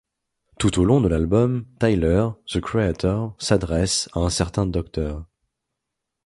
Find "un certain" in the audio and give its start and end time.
4.21-4.65